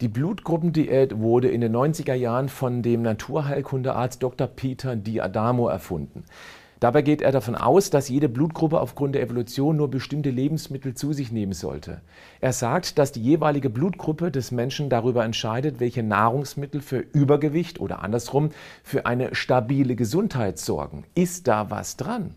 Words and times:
Die 0.00 0.08
Blutgruppendiät 0.08 1.18
wurde 1.18 1.48
in 1.50 1.60
den 1.60 1.76
90er 1.76 2.14
Jahren 2.14 2.48
von 2.48 2.80
dem 2.80 3.02
Naturheilkundearzt 3.02 4.22
Dr. 4.22 4.46
Peter 4.46 4.96
Diadamo 4.96 5.68
erfunden. 5.68 6.24
Dabei 6.80 7.02
geht 7.02 7.20
er 7.20 7.32
davon 7.32 7.54
aus, 7.54 7.90
dass 7.90 8.08
jede 8.08 8.30
Blutgruppe 8.30 8.80
aufgrund 8.80 9.14
der 9.14 9.20
Evolution 9.20 9.76
nur 9.76 9.90
bestimmte 9.90 10.30
Lebensmittel 10.30 10.94
zu 10.94 11.12
sich 11.12 11.30
nehmen 11.32 11.52
sollte. 11.52 12.00
Er 12.40 12.54
sagt, 12.54 12.98
dass 12.98 13.12
die 13.12 13.22
jeweilige 13.22 13.68
Blutgruppe 13.68 14.30
des 14.30 14.52
Menschen 14.52 14.88
darüber 14.88 15.22
entscheidet, 15.22 15.80
welche 15.80 16.02
Nahrungsmittel 16.02 16.80
für 16.80 17.00
Übergewicht 17.00 17.78
oder 17.78 18.02
andersrum 18.02 18.48
für 18.82 19.04
eine 19.04 19.34
stabile 19.34 19.96
Gesundheit 19.96 20.58
sorgen. 20.58 21.04
Ist 21.14 21.46
da 21.46 21.68
was 21.68 21.98
dran? 21.98 22.36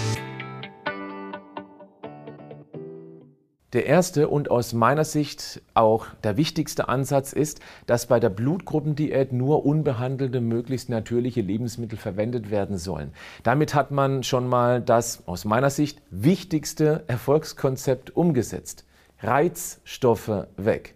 Der 3.73 3.85
erste 3.85 4.27
und 4.27 4.51
aus 4.51 4.73
meiner 4.73 5.05
Sicht 5.05 5.61
auch 5.75 6.07
der 6.25 6.35
wichtigste 6.35 6.89
Ansatz 6.89 7.31
ist, 7.31 7.61
dass 7.85 8.05
bei 8.05 8.19
der 8.19 8.29
Blutgruppendiät 8.29 9.31
nur 9.31 9.65
unbehandelte, 9.65 10.41
möglichst 10.41 10.89
natürliche 10.89 11.39
Lebensmittel 11.39 11.97
verwendet 11.97 12.51
werden 12.51 12.77
sollen. 12.77 13.13
Damit 13.43 13.73
hat 13.73 13.91
man 13.91 14.23
schon 14.23 14.47
mal 14.47 14.81
das 14.81 15.25
aus 15.25 15.45
meiner 15.45 15.69
Sicht 15.69 16.01
wichtigste 16.09 17.05
Erfolgskonzept 17.07 18.13
umgesetzt. 18.13 18.85
Reizstoffe 19.21 20.47
weg. 20.57 20.95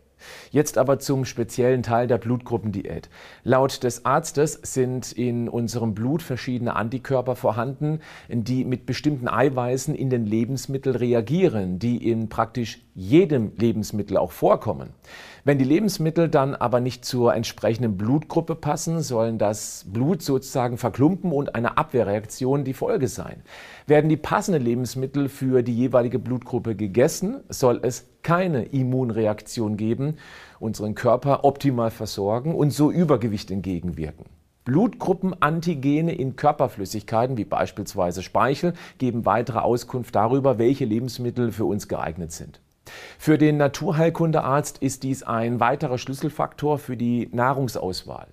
Jetzt 0.51 0.77
aber 0.77 0.99
zum 0.99 1.25
speziellen 1.25 1.83
Teil 1.83 2.07
der 2.07 2.17
Blutgruppendiät. 2.17 3.09
Laut 3.43 3.83
des 3.83 4.05
Arztes 4.05 4.59
sind 4.63 5.11
in 5.11 5.49
unserem 5.49 5.93
Blut 5.93 6.21
verschiedene 6.21 6.75
Antikörper 6.75 7.35
vorhanden, 7.35 7.99
die 8.29 8.65
mit 8.65 8.85
bestimmten 8.85 9.27
Eiweißen 9.27 9.95
in 9.95 10.09
den 10.09 10.25
Lebensmitteln 10.25 10.95
reagieren, 10.95 11.79
die 11.79 12.09
in 12.09 12.29
praktisch 12.29 12.81
jedem 12.95 13.51
Lebensmittel 13.57 14.15
auch 14.17 14.31
vorkommen. 14.31 14.91
Wenn 15.43 15.59
die 15.59 15.65
Lebensmittel 15.65 16.29
dann 16.29 16.55
aber 16.55 16.79
nicht 16.79 17.05
zur 17.05 17.35
entsprechenden 17.35 17.97
Blutgruppe 17.97 18.55
passen, 18.55 19.01
sollen 19.01 19.37
das 19.37 19.85
Blut 19.87 20.23
sozusagen 20.23 20.77
verklumpen 20.77 21.31
und 21.31 21.53
eine 21.53 21.77
Abwehrreaktion 21.77 22.63
die 22.63 22.73
Folge 22.73 23.07
sein. 23.07 23.43
Werden 23.85 24.09
die 24.09 24.17
passenden 24.17 24.63
Lebensmittel 24.63 25.29
für 25.29 25.61
die 25.61 25.75
jeweilige 25.75 26.17
Blutgruppe 26.17 26.75
gegessen, 26.75 27.41
soll 27.49 27.79
es 27.83 28.07
keine 28.25 28.63
Immunreaktion 28.63 29.77
geben, 29.77 30.17
unseren 30.59 30.95
Körper 30.95 31.45
optimal 31.45 31.91
versorgen 31.91 32.55
und 32.55 32.71
so 32.71 32.91
Übergewicht 32.91 33.51
entgegenwirken. 33.51 34.25
Blutgruppenantigene 34.63 36.11
in 36.11 36.35
Körperflüssigkeiten 36.35 37.37
wie 37.37 37.45
beispielsweise 37.45 38.23
Speichel 38.23 38.73
geben 38.97 39.27
weitere 39.27 39.59
Auskunft 39.59 40.15
darüber, 40.15 40.57
welche 40.57 40.85
Lebensmittel 40.85 41.51
für 41.51 41.65
uns 41.65 41.87
geeignet 41.87 42.31
sind. 42.31 42.61
Für 43.19 43.37
den 43.37 43.57
Naturheilkundearzt 43.57 44.79
ist 44.79 45.03
dies 45.03 45.21
ein 45.21 45.59
weiterer 45.59 45.99
Schlüsselfaktor 45.99 46.79
für 46.79 46.97
die 46.97 47.29
Nahrungsauswahl. 47.31 48.27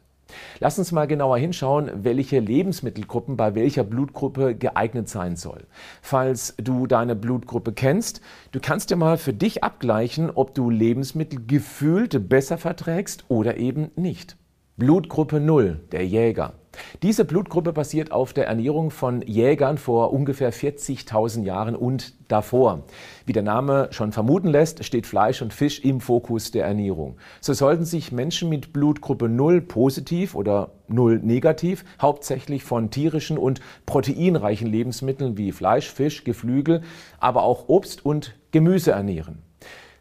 Lass 0.60 0.78
uns 0.78 0.92
mal 0.92 1.06
genauer 1.06 1.38
hinschauen, 1.38 1.90
welche 1.94 2.40
Lebensmittelgruppen 2.40 3.36
bei 3.36 3.54
welcher 3.54 3.84
Blutgruppe 3.84 4.54
geeignet 4.54 5.08
sein 5.08 5.36
soll. 5.36 5.66
Falls 6.00 6.54
du 6.56 6.86
deine 6.86 7.16
Blutgruppe 7.16 7.72
kennst, 7.72 8.20
du 8.52 8.60
kannst 8.60 8.90
dir 8.90 8.96
mal 8.96 9.18
für 9.18 9.32
dich 9.32 9.64
abgleichen, 9.64 10.30
ob 10.30 10.54
du 10.54 10.70
Lebensmittel 10.70 11.40
gefühlt 11.46 12.28
besser 12.28 12.58
verträgst 12.58 13.24
oder 13.28 13.56
eben 13.56 13.90
nicht. 13.96 14.36
Blutgruppe 14.76 15.40
0, 15.40 15.80
der 15.92 16.06
Jäger. 16.06 16.54
Diese 17.02 17.24
Blutgruppe 17.24 17.72
basiert 17.72 18.12
auf 18.12 18.32
der 18.32 18.46
Ernährung 18.46 18.90
von 18.90 19.22
Jägern 19.22 19.78
vor 19.78 20.12
ungefähr 20.12 20.52
40.000 20.52 21.44
Jahren 21.44 21.76
und 21.76 22.14
davor. 22.28 22.82
Wie 23.26 23.32
der 23.32 23.42
Name 23.42 23.88
schon 23.90 24.12
vermuten 24.12 24.48
lässt, 24.48 24.84
steht 24.84 25.06
Fleisch 25.06 25.42
und 25.42 25.52
Fisch 25.52 25.80
im 25.80 26.00
Fokus 26.00 26.50
der 26.50 26.64
Ernährung. 26.64 27.16
So 27.40 27.52
sollten 27.52 27.84
sich 27.84 28.12
Menschen 28.12 28.48
mit 28.48 28.72
Blutgruppe 28.72 29.28
0 29.28 29.60
positiv 29.60 30.34
oder 30.34 30.70
0 30.88 31.20
negativ 31.22 31.84
hauptsächlich 32.00 32.64
von 32.64 32.90
tierischen 32.90 33.38
und 33.38 33.60
proteinreichen 33.86 34.66
Lebensmitteln 34.66 35.36
wie 35.36 35.52
Fleisch, 35.52 35.90
Fisch, 35.90 36.24
Geflügel, 36.24 36.82
aber 37.18 37.42
auch 37.42 37.68
Obst 37.68 38.04
und 38.04 38.34
Gemüse 38.50 38.92
ernähren. 38.92 39.42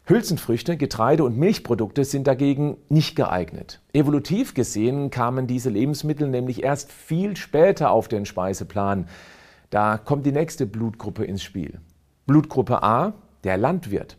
Hülsenfrüchte, 0.04 0.76
Getreide 0.76 1.22
und 1.22 1.38
Milchprodukte 1.38 2.04
sind 2.04 2.26
dagegen 2.26 2.76
nicht 2.88 3.14
geeignet. 3.14 3.80
Evolutiv 3.92 4.52
gesehen 4.52 5.10
kamen 5.10 5.46
diese 5.46 5.70
Lebensmittel 5.70 6.26
nämlich 6.28 6.64
erst 6.64 6.90
viel 6.90 7.36
später 7.36 7.92
auf 7.92 8.08
den 8.08 8.26
Speiseplan. 8.26 9.06
Da 9.70 9.98
kommt 9.98 10.26
die 10.26 10.32
nächste 10.32 10.66
Blutgruppe 10.66 11.24
ins 11.24 11.44
Spiel. 11.44 11.78
Blutgruppe 12.26 12.82
A, 12.82 13.14
der 13.44 13.56
Landwirt. 13.56 14.16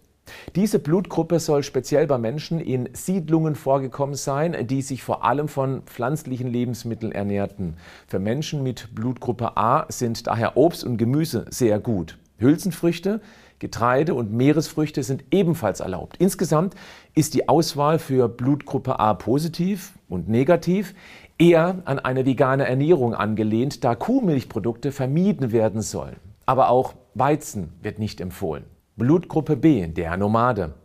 Diese 0.55 0.79
Blutgruppe 0.79 1.41
soll 1.41 1.63
speziell 1.63 2.07
bei 2.07 2.17
Menschen 2.17 2.61
in 2.61 2.87
Siedlungen 2.93 3.55
vorgekommen 3.55 4.15
sein, 4.15 4.65
die 4.67 4.81
sich 4.81 5.03
vor 5.03 5.25
allem 5.25 5.49
von 5.49 5.81
pflanzlichen 5.83 6.47
Lebensmitteln 6.47 7.11
ernährten. 7.11 7.75
Für 8.07 8.19
Menschen 8.19 8.63
mit 8.63 8.95
Blutgruppe 8.95 9.57
A 9.57 9.85
sind 9.89 10.27
daher 10.27 10.55
Obst 10.55 10.85
und 10.85 10.95
Gemüse 10.95 11.45
sehr 11.49 11.81
gut. 11.81 12.17
Hülsenfrüchte, 12.37 13.21
Getreide 13.59 14.13
und 14.13 14.33
Meeresfrüchte 14.33 15.03
sind 15.03 15.23
ebenfalls 15.31 15.79
erlaubt. 15.79 16.17
Insgesamt 16.19 16.75
ist 17.15 17.33
die 17.33 17.49
Auswahl 17.49 17.99
für 17.99 18.29
Blutgruppe 18.29 18.99
A 18.99 19.13
positiv 19.13 19.93
und 20.09 20.29
negativ 20.29 20.93
eher 21.37 21.81
an 21.85 21.99
eine 21.99 22.25
vegane 22.25 22.67
Ernährung 22.67 23.13
angelehnt, 23.13 23.83
da 23.83 23.95
Kuhmilchprodukte 23.95 24.91
vermieden 24.91 25.51
werden 25.51 25.81
sollen. 25.81 26.17
Aber 26.45 26.69
auch 26.69 26.93
Weizen 27.13 27.73
wird 27.81 27.99
nicht 27.99 28.21
empfohlen. 28.21 28.65
Blutgruppe 28.95 29.57
B, 29.57 29.87
der 29.87 30.17
Nomade. 30.17 30.75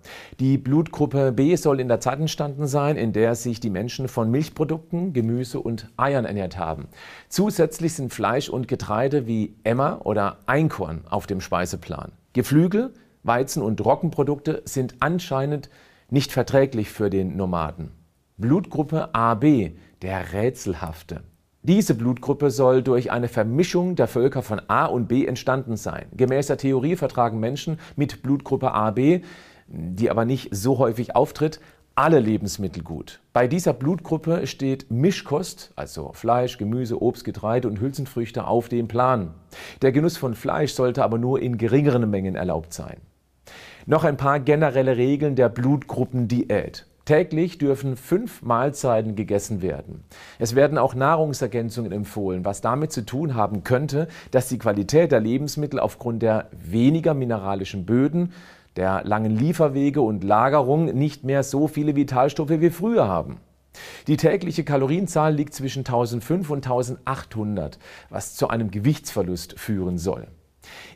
Die 0.40 0.56
Blutgruppe 0.56 1.30
B 1.30 1.54
soll 1.56 1.78
in 1.78 1.88
der 1.88 2.00
Zeit 2.00 2.18
entstanden 2.18 2.66
sein, 2.66 2.96
in 2.96 3.12
der 3.12 3.34
sich 3.34 3.60
die 3.60 3.68
Menschen 3.68 4.08
von 4.08 4.30
Milchprodukten, 4.30 5.12
Gemüse 5.12 5.60
und 5.60 5.90
Eiern 5.98 6.24
ernährt 6.24 6.56
haben. 6.56 6.88
Zusätzlich 7.28 7.92
sind 7.92 8.14
Fleisch 8.14 8.48
und 8.48 8.66
Getreide 8.66 9.26
wie 9.26 9.56
Emmer 9.62 10.06
oder 10.06 10.38
Einkorn 10.46 11.02
auf 11.10 11.26
dem 11.26 11.42
Speiseplan. 11.42 12.12
Geflügel, 12.38 12.94
Weizen 13.24 13.64
und 13.64 13.84
Roggenprodukte 13.84 14.62
sind 14.64 14.94
anscheinend 15.00 15.70
nicht 16.08 16.30
verträglich 16.30 16.88
für 16.88 17.10
den 17.10 17.36
Nomaden. 17.36 17.90
Blutgruppe 18.36 19.12
AB, 19.12 19.72
der 20.02 20.32
Rätselhafte. 20.32 21.24
Diese 21.62 21.96
Blutgruppe 21.96 22.52
soll 22.52 22.84
durch 22.84 23.10
eine 23.10 23.26
Vermischung 23.26 23.96
der 23.96 24.06
Völker 24.06 24.42
von 24.42 24.62
A 24.68 24.84
und 24.84 25.08
B 25.08 25.26
entstanden 25.26 25.76
sein. 25.76 26.06
Gemäß 26.16 26.46
der 26.46 26.58
Theorie 26.58 26.94
vertragen 26.94 27.40
Menschen 27.40 27.80
mit 27.96 28.22
Blutgruppe 28.22 28.70
AB, 28.70 29.22
die 29.66 30.08
aber 30.08 30.24
nicht 30.24 30.54
so 30.54 30.78
häufig 30.78 31.16
auftritt, 31.16 31.58
alle 31.98 32.20
Lebensmittel 32.20 32.84
gut. 32.84 33.18
Bei 33.32 33.48
dieser 33.48 33.72
Blutgruppe 33.72 34.46
steht 34.46 34.88
Mischkost, 34.88 35.72
also 35.74 36.12
Fleisch, 36.12 36.56
Gemüse, 36.56 37.02
Obst, 37.02 37.24
Getreide 37.24 37.66
und 37.66 37.80
Hülsenfrüchte 37.80 38.46
auf 38.46 38.68
dem 38.68 38.86
Plan. 38.86 39.34
Der 39.82 39.90
Genuss 39.90 40.16
von 40.16 40.34
Fleisch 40.34 40.74
sollte 40.74 41.02
aber 41.02 41.18
nur 41.18 41.42
in 41.42 41.58
geringeren 41.58 42.08
Mengen 42.08 42.36
erlaubt 42.36 42.72
sein. 42.72 42.98
Noch 43.84 44.04
ein 44.04 44.16
paar 44.16 44.38
generelle 44.38 44.96
Regeln 44.96 45.34
der 45.34 45.48
Blutgruppendiät. 45.48 46.86
Täglich 47.04 47.58
dürfen 47.58 47.96
fünf 47.96 48.42
Mahlzeiten 48.42 49.16
gegessen 49.16 49.60
werden. 49.60 50.04
Es 50.38 50.54
werden 50.54 50.78
auch 50.78 50.94
Nahrungsergänzungen 50.94 51.90
empfohlen, 51.90 52.44
was 52.44 52.60
damit 52.60 52.92
zu 52.92 53.04
tun 53.04 53.34
haben 53.34 53.64
könnte, 53.64 54.06
dass 54.30 54.46
die 54.48 54.58
Qualität 54.58 55.10
der 55.10 55.20
Lebensmittel 55.20 55.80
aufgrund 55.80 56.22
der 56.22 56.50
weniger 56.52 57.14
mineralischen 57.14 57.86
Böden, 57.86 58.34
der 58.76 59.02
langen 59.04 59.36
Lieferwege 59.36 60.00
und 60.00 60.24
Lagerung 60.24 60.86
nicht 60.86 61.24
mehr 61.24 61.42
so 61.42 61.68
viele 61.68 61.96
Vitalstoffe 61.96 62.60
wie 62.60 62.70
früher 62.70 63.08
haben. 63.08 63.40
Die 64.06 64.16
tägliche 64.16 64.64
Kalorienzahl 64.64 65.34
liegt 65.34 65.54
zwischen 65.54 65.80
1500 65.80 66.50
und 66.50 66.66
1800, 66.66 67.78
was 68.10 68.34
zu 68.34 68.48
einem 68.48 68.70
Gewichtsverlust 68.70 69.58
führen 69.58 69.98
soll. 69.98 70.28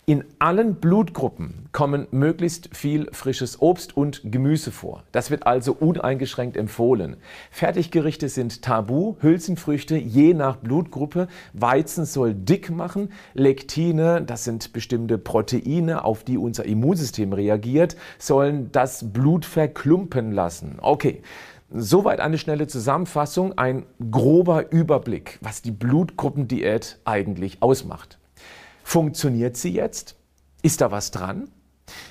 In 0.04 0.24
allen 0.40 0.74
Blutgruppen 0.74 1.68
kommen 1.70 2.08
möglichst 2.10 2.76
viel 2.76 3.08
frisches 3.12 3.62
Obst 3.62 3.96
und 3.96 4.20
Gemüse 4.24 4.72
vor. 4.72 5.04
Das 5.12 5.30
wird 5.30 5.46
also 5.46 5.74
uneingeschränkt 5.74 6.56
empfohlen. 6.56 7.18
Fertiggerichte 7.52 8.28
sind 8.28 8.62
tabu, 8.62 9.14
Hülsenfrüchte 9.20 9.96
je 9.96 10.34
nach 10.34 10.56
Blutgruppe. 10.56 11.28
Weizen 11.52 12.04
soll 12.04 12.34
dick 12.34 12.68
machen. 12.68 13.12
Lektine, 13.34 14.22
das 14.22 14.42
sind 14.42 14.72
bestimmte 14.72 15.18
Proteine, 15.18 16.04
auf 16.04 16.24
die 16.24 16.36
unser 16.36 16.64
Immunsystem 16.64 17.32
reagiert, 17.32 17.94
sollen 18.18 18.72
das 18.72 19.12
Blut 19.12 19.44
verklumpen 19.44 20.32
lassen. 20.32 20.78
Okay. 20.82 21.22
Soweit 21.70 22.18
eine 22.18 22.38
schnelle 22.38 22.66
Zusammenfassung, 22.66 23.56
ein 23.56 23.86
grober 24.10 24.72
Überblick, 24.72 25.38
was 25.40 25.62
die 25.62 25.70
Blutgruppendiät 25.70 26.98
eigentlich 27.04 27.62
ausmacht. 27.62 28.18
Funktioniert 28.84 29.56
sie 29.56 29.72
jetzt? 29.72 30.16
Ist 30.62 30.80
da 30.80 30.90
was 30.90 31.10
dran? 31.10 31.48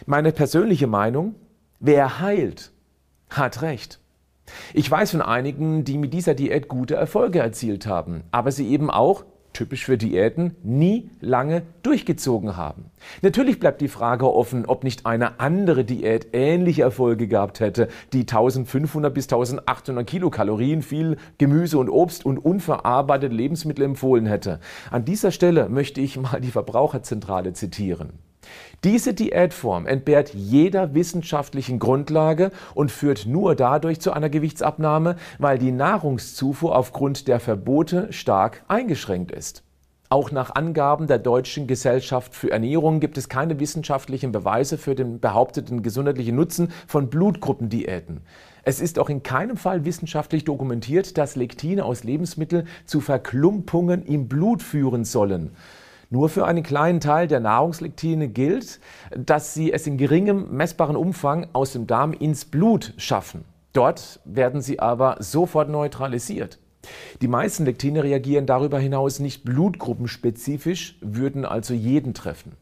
Meine 0.06 0.31
persönliche 0.31 0.88
Meinung, 0.88 1.35
wer 1.79 2.19
heilt, 2.19 2.71
hat 3.29 3.62
recht. 3.62 4.00
Ich 4.73 4.89
weiß 4.89 5.12
von 5.12 5.21
einigen, 5.21 5.83
die 5.83 5.97
mit 5.97 6.13
dieser 6.13 6.33
Diät 6.33 6.68
gute 6.68 6.95
Erfolge 6.95 7.39
erzielt 7.39 7.88
haben, 7.88 8.23
aber 8.31 8.51
sie 8.51 8.69
eben 8.69 8.89
auch 8.89 9.23
typisch 9.53 9.86
für 9.86 9.98
Diäten, 9.98 10.56
nie 10.63 11.09
lange 11.19 11.63
durchgezogen 11.83 12.57
haben. 12.57 12.86
Natürlich 13.21 13.59
bleibt 13.59 13.81
die 13.81 13.88
Frage 13.88 14.31
offen, 14.31 14.65
ob 14.65 14.83
nicht 14.83 15.06
eine 15.06 15.39
andere 15.39 15.83
Diät 15.83 16.27
ähnliche 16.33 16.83
Erfolge 16.83 17.27
gehabt 17.27 17.59
hätte, 17.59 17.88
die 18.13 18.21
1500 18.21 19.13
bis 19.13 19.25
1800 19.25 20.07
Kilokalorien, 20.07 20.81
viel 20.81 21.18
Gemüse 21.38 21.77
und 21.77 21.89
Obst 21.89 22.25
und 22.25 22.38
unverarbeitete 22.38 23.33
Lebensmittel 23.33 23.86
empfohlen 23.86 24.25
hätte. 24.25 24.59
An 24.89 25.06
dieser 25.06 25.31
Stelle 25.31 25.69
möchte 25.69 26.01
ich 26.01 26.18
mal 26.18 26.42
die 26.42 26.51
Verbraucherzentrale 26.51 27.54
zitieren. 27.54 28.13
Diese 28.83 29.13
Diätform 29.13 29.85
entbehrt 29.85 30.33
jeder 30.33 30.93
wissenschaftlichen 30.93 31.79
Grundlage 31.79 32.51
und 32.73 32.91
führt 32.91 33.25
nur 33.25 33.55
dadurch 33.55 34.01
zu 34.01 34.11
einer 34.11 34.29
Gewichtsabnahme, 34.29 35.17
weil 35.38 35.59
die 35.59 35.71
Nahrungszufuhr 35.71 36.75
aufgrund 36.75 37.27
der 37.27 37.39
Verbote 37.39 38.11
stark 38.11 38.63
eingeschränkt 38.67 39.31
ist. 39.31 39.63
Auch 40.11 40.29
nach 40.29 40.55
Angaben 40.55 41.07
der 41.07 41.19
Deutschen 41.19 41.67
Gesellschaft 41.67 42.35
für 42.35 42.51
Ernährung 42.51 42.99
gibt 42.99 43.17
es 43.17 43.29
keine 43.29 43.61
wissenschaftlichen 43.61 44.33
Beweise 44.33 44.77
für 44.77 44.94
den 44.94 45.21
behaupteten 45.21 45.83
gesundheitlichen 45.83 46.35
Nutzen 46.35 46.73
von 46.85 47.09
Blutgruppendiäten. 47.09 48.19
Es 48.63 48.81
ist 48.81 48.99
auch 48.99 49.09
in 49.09 49.23
keinem 49.23 49.55
Fall 49.55 49.85
wissenschaftlich 49.85 50.44
dokumentiert, 50.44 51.17
dass 51.17 51.37
Lektine 51.37 51.85
aus 51.85 52.03
Lebensmitteln 52.03 52.67
zu 52.85 52.99
Verklumpungen 52.99 54.03
im 54.03 54.27
Blut 54.27 54.61
führen 54.61 55.05
sollen. 55.05 55.51
Nur 56.11 56.27
für 56.27 56.45
einen 56.45 56.61
kleinen 56.61 56.99
Teil 56.99 57.29
der 57.29 57.39
Nahrungslektine 57.39 58.27
gilt, 58.27 58.81
dass 59.17 59.53
sie 59.53 59.71
es 59.71 59.87
in 59.87 59.95
geringem 59.95 60.51
messbaren 60.51 60.97
Umfang 60.97 61.47
aus 61.53 61.71
dem 61.71 61.87
Darm 61.87 62.11
ins 62.11 62.43
Blut 62.43 62.93
schaffen. 62.97 63.45
Dort 63.71 64.19
werden 64.25 64.61
sie 64.61 64.81
aber 64.81 65.15
sofort 65.19 65.69
neutralisiert. 65.69 66.59
Die 67.21 67.29
meisten 67.29 67.63
Lektine 67.63 68.03
reagieren 68.03 68.45
darüber 68.45 68.77
hinaus 68.77 69.19
nicht 69.19 69.45
blutgruppenspezifisch, 69.45 70.97
würden 70.99 71.45
also 71.45 71.73
jeden 71.73 72.13
treffen. 72.13 72.57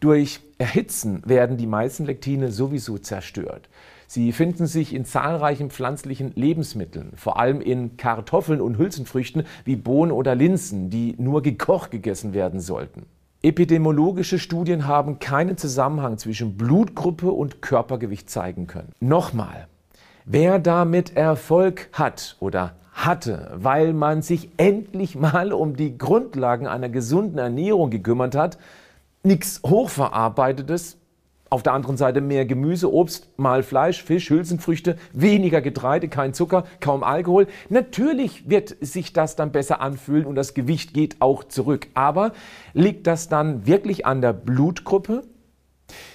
Durch 0.00 0.40
Erhitzen 0.58 1.22
werden 1.24 1.56
die 1.56 1.66
meisten 1.66 2.04
Lektine 2.04 2.52
sowieso 2.52 2.98
zerstört. 2.98 3.70
Sie 4.14 4.32
finden 4.32 4.66
sich 4.66 4.94
in 4.94 5.06
zahlreichen 5.06 5.70
pflanzlichen 5.70 6.32
Lebensmitteln, 6.34 7.12
vor 7.16 7.40
allem 7.40 7.62
in 7.62 7.96
Kartoffeln 7.96 8.60
und 8.60 8.76
Hülsenfrüchten 8.76 9.44
wie 9.64 9.74
Bohnen 9.74 10.12
oder 10.12 10.34
Linsen, 10.34 10.90
die 10.90 11.14
nur 11.16 11.40
gekocht 11.40 11.90
gegessen 11.90 12.34
werden 12.34 12.60
sollten. 12.60 13.06
Epidemiologische 13.40 14.38
Studien 14.38 14.86
haben 14.86 15.18
keinen 15.18 15.56
Zusammenhang 15.56 16.18
zwischen 16.18 16.58
Blutgruppe 16.58 17.30
und 17.30 17.62
Körpergewicht 17.62 18.28
zeigen 18.28 18.66
können. 18.66 18.92
Nochmal, 19.00 19.66
wer 20.26 20.58
damit 20.58 21.16
Erfolg 21.16 21.88
hat 21.94 22.36
oder 22.38 22.74
hatte, 22.92 23.50
weil 23.54 23.94
man 23.94 24.20
sich 24.20 24.50
endlich 24.58 25.16
mal 25.16 25.54
um 25.54 25.74
die 25.74 25.96
Grundlagen 25.96 26.66
einer 26.66 26.90
gesunden 26.90 27.38
Ernährung 27.38 27.88
gekümmert 27.88 28.34
hat, 28.34 28.58
nichts 29.22 29.62
Hochverarbeitetes, 29.64 30.98
auf 31.52 31.62
der 31.62 31.74
anderen 31.74 31.98
Seite 31.98 32.22
mehr 32.22 32.46
Gemüse, 32.46 32.90
Obst, 32.90 33.28
mal 33.36 33.62
Fleisch, 33.62 34.02
Fisch, 34.02 34.30
Hülsenfrüchte, 34.30 34.96
weniger 35.12 35.60
Getreide, 35.60 36.08
kein 36.08 36.32
Zucker, 36.32 36.64
kaum 36.80 37.04
Alkohol. 37.04 37.46
Natürlich 37.68 38.48
wird 38.48 38.74
sich 38.80 39.12
das 39.12 39.36
dann 39.36 39.52
besser 39.52 39.82
anfühlen 39.82 40.24
und 40.24 40.34
das 40.34 40.54
Gewicht 40.54 40.94
geht 40.94 41.16
auch 41.20 41.44
zurück. 41.44 41.88
Aber 41.92 42.32
liegt 42.72 43.06
das 43.06 43.28
dann 43.28 43.66
wirklich 43.66 44.06
an 44.06 44.22
der 44.22 44.32
Blutgruppe? 44.32 45.24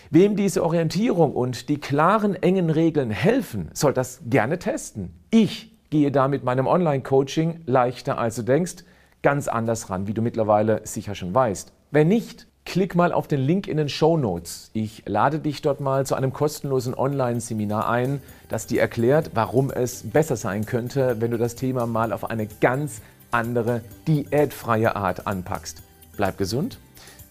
Wem 0.09 0.35
diese 0.35 0.63
Orientierung 0.63 1.33
und 1.33 1.69
die 1.69 1.79
klaren, 1.79 2.33
engen 2.33 2.71
Regeln 2.71 3.11
helfen, 3.11 3.69
soll 3.73 3.93
das 3.93 4.21
gerne 4.25 4.57
testen. 4.57 5.13
Ich 5.29 5.77
gehe 5.91 6.11
da 6.11 6.27
mit 6.27 6.43
meinem 6.43 6.65
Online-Coaching 6.65 7.61
leichter 7.67 8.17
als 8.17 8.37
du 8.37 8.41
denkst, 8.41 8.85
ganz 9.21 9.47
anders 9.47 9.91
ran, 9.91 10.07
wie 10.07 10.15
du 10.15 10.23
mittlerweile 10.23 10.81
sicher 10.83 11.13
schon 11.13 11.35
weißt. 11.35 11.73
Wenn 11.91 12.07
nicht, 12.07 12.47
klick 12.67 12.95
mal 12.95 13.13
auf 13.13 13.29
den 13.29 13.39
Link 13.39 13.65
in 13.67 13.77
den 13.77 13.87
Show 13.87 14.17
Notes. 14.17 14.71
Ich 14.73 15.03
lade 15.05 15.39
dich 15.39 15.61
dort 15.61 15.79
mal 15.79 16.05
zu 16.05 16.15
einem 16.15 16.33
kostenlosen 16.33 16.93
Online-Seminar 16.93 17.89
ein, 17.89 18.21
das 18.49 18.67
dir 18.67 18.81
erklärt, 18.81 19.31
warum 19.35 19.71
es 19.71 20.03
besser 20.03 20.35
sein 20.35 20.65
könnte, 20.65 21.15
wenn 21.21 21.31
du 21.31 21.37
das 21.37 21.55
Thema 21.55 21.85
mal 21.85 22.11
auf 22.11 22.29
eine 22.29 22.45
ganz 22.45 23.01
andere, 23.31 23.81
diätfreie 24.05 24.97
Art 24.97 25.27
anpackst. 25.27 25.81
Bleib 26.17 26.37
gesund, 26.37 26.77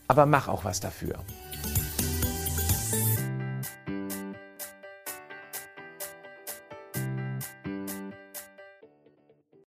aber 0.08 0.24
mach 0.24 0.48
auch 0.48 0.64
was 0.64 0.80
dafür. 0.80 1.16